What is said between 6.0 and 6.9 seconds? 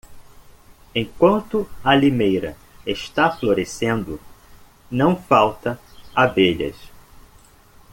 abelhas.